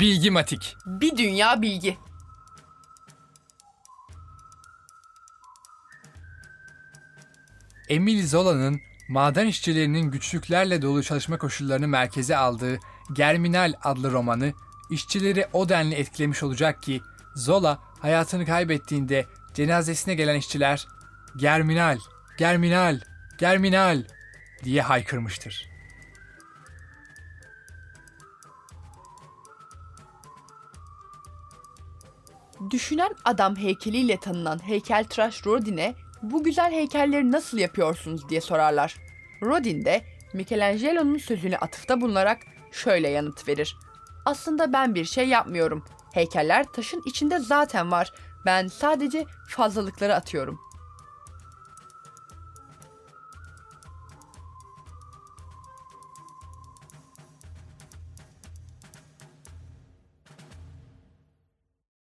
Bilgimatik. 0.00 0.76
Bir 0.86 1.16
dünya 1.16 1.62
bilgi. 1.62 1.98
Emile 7.88 8.26
Zola'nın 8.26 8.80
maden 9.08 9.46
işçilerinin 9.46 10.10
güçlüklerle 10.10 10.82
dolu 10.82 11.02
çalışma 11.02 11.38
koşullarını 11.38 11.88
merkeze 11.88 12.36
aldığı 12.36 12.78
Germinal 13.12 13.72
adlı 13.82 14.12
romanı 14.12 14.52
işçileri 14.90 15.46
o 15.52 15.68
denli 15.68 15.94
etkilemiş 15.94 16.42
olacak 16.42 16.82
ki 16.82 17.02
Zola 17.34 17.78
hayatını 18.00 18.46
kaybettiğinde 18.46 19.26
cenazesine 19.54 20.14
gelen 20.14 20.36
işçiler 20.36 20.86
Germinal, 21.36 21.98
Germinal, 22.38 23.00
Germinal 23.38 24.04
diye 24.64 24.82
haykırmıştır. 24.82 25.70
Düşünen 32.70 33.14
adam 33.24 33.56
heykeliyle 33.56 34.16
tanınan 34.16 34.66
heykeltıraş 34.66 35.46
Rodin'e 35.46 35.94
bu 36.22 36.44
güzel 36.44 36.72
heykelleri 36.72 37.32
nasıl 37.32 37.58
yapıyorsunuz 37.58 38.28
diye 38.28 38.40
sorarlar. 38.40 38.96
Rodin 39.42 39.84
de 39.84 40.04
Michelangelo'nun 40.32 41.18
sözüne 41.18 41.58
atıfta 41.58 42.00
bulunarak 42.00 42.38
şöyle 42.72 43.08
yanıt 43.08 43.48
verir. 43.48 43.76
Aslında 44.24 44.72
ben 44.72 44.94
bir 44.94 45.04
şey 45.04 45.28
yapmıyorum. 45.28 45.84
Heykeller 46.12 46.64
taşın 46.64 47.02
içinde 47.06 47.38
zaten 47.38 47.90
var. 47.90 48.12
Ben 48.46 48.66
sadece 48.66 49.24
fazlalıkları 49.48 50.14
atıyorum. 50.14 50.60